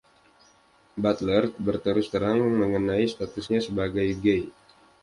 Butler 1.03 1.45
berterus 1.65 2.07
terang 2.13 2.39
mengenai 2.61 3.05
statusnya 3.13 3.59
sebagai 3.67 4.07
gay. 4.23 4.41